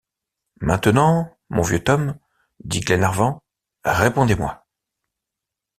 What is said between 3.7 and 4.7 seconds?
répondez-moi.